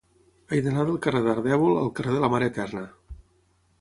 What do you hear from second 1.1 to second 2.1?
d'Ardèvol al